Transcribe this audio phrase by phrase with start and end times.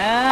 [0.00, 0.29] อ่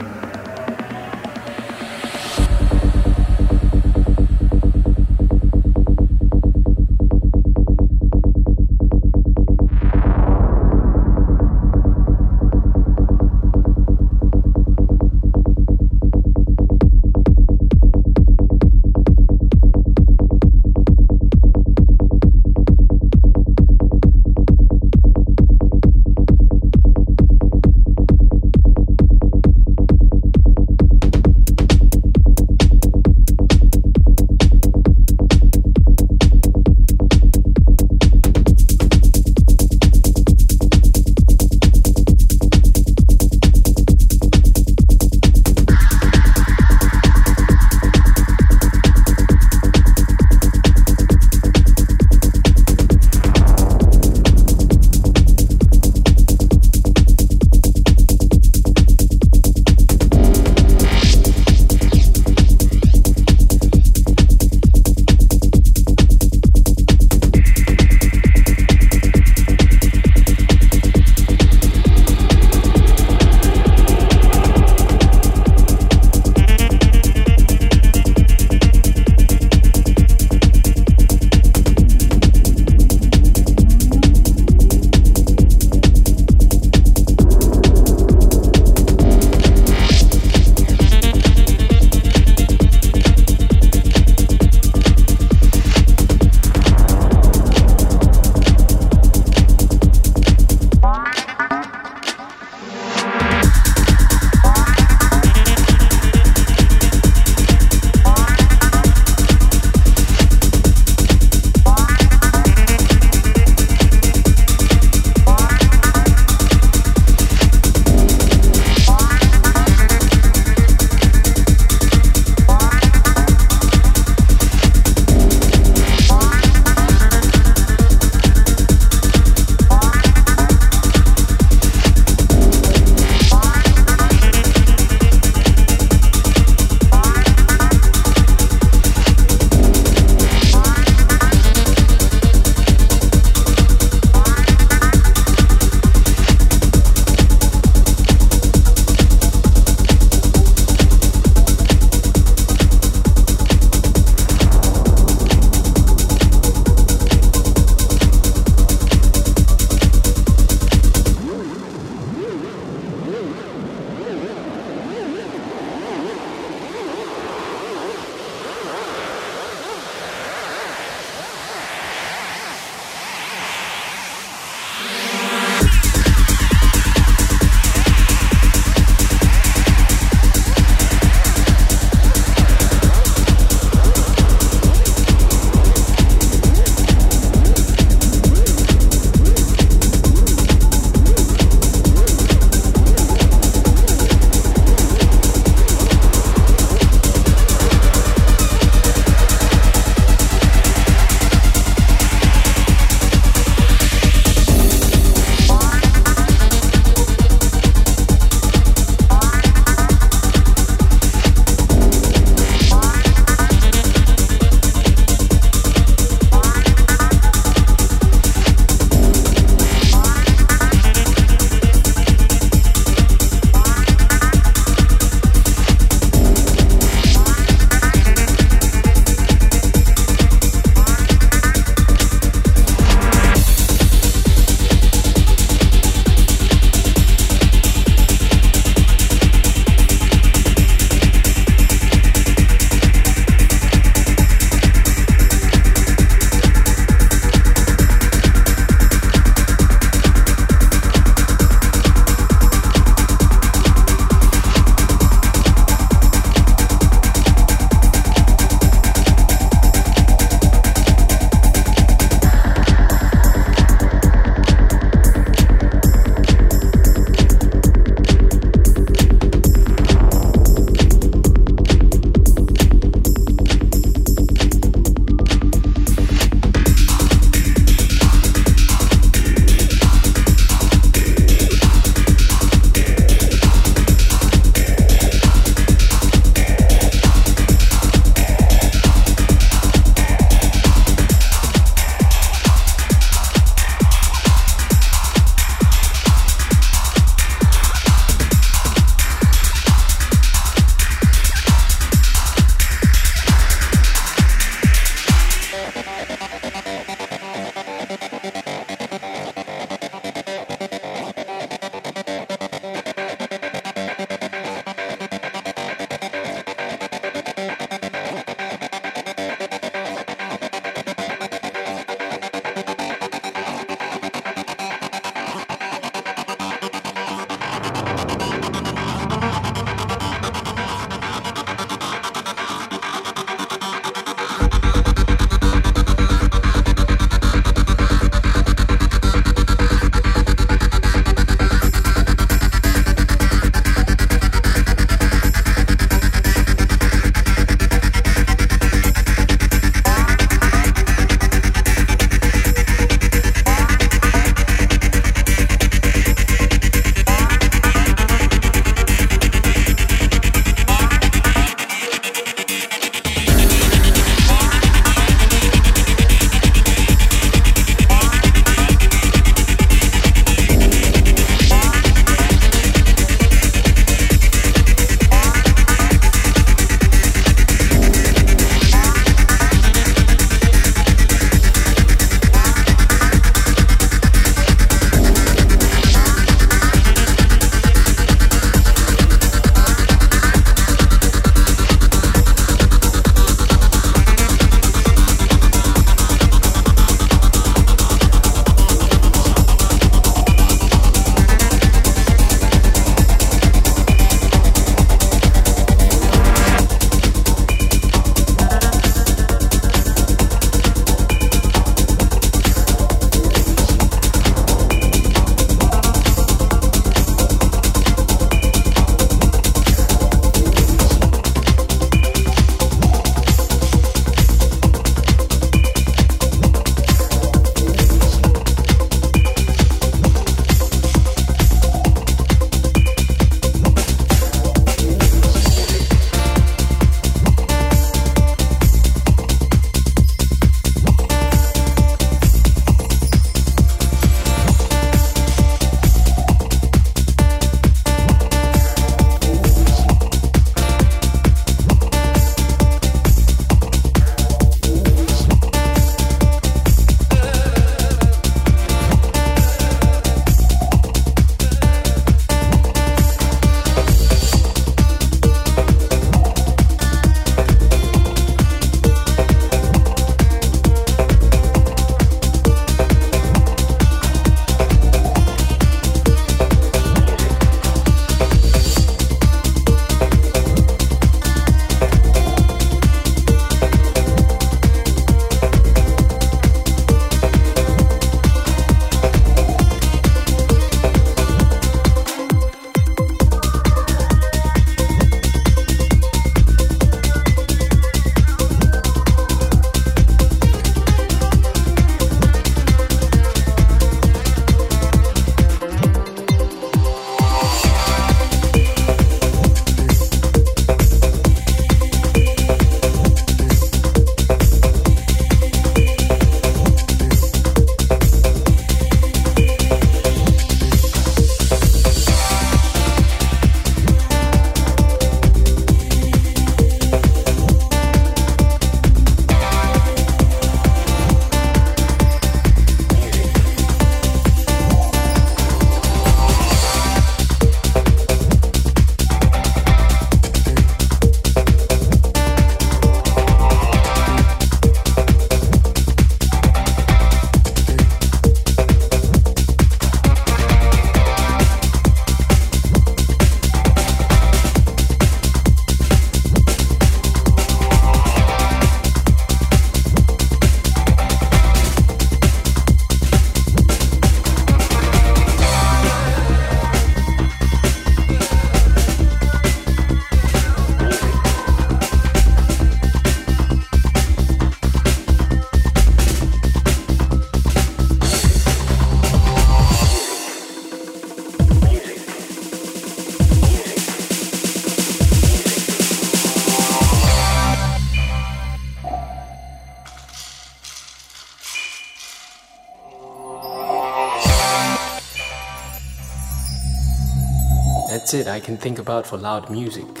[598.13, 600.00] it I can think about for loud music.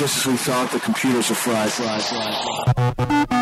[0.00, 3.39] Just as we thought, the computers are fried, fried, fried.